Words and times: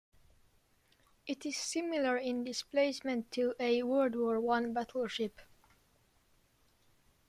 It 1.27 1.45
is 1.45 1.57
similar 1.57 2.17
in 2.17 2.43
displacement 2.43 3.29
to 3.33 3.53
a 3.59 3.83
World 3.83 4.15
War 4.15 4.39
One 4.41 4.73
battleship. 4.73 5.39